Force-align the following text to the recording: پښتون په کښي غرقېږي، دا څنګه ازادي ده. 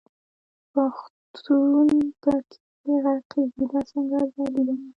پښتون 0.73 1.89
په 2.21 2.31
کښي 2.49 2.93
غرقېږي، 3.03 3.63
دا 3.71 3.79
څنګه 3.91 4.15
ازادي 4.25 4.61
ده. 4.67 4.75